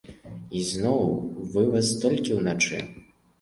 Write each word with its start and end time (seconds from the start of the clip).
Ізноў, 0.61 1.03
вываз 1.57 1.91
толькі 2.05 2.39
ўначы. 2.39 2.81